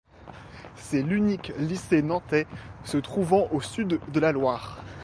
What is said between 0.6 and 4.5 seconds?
C'est l'unique lycée nantais se trouvant au sud de la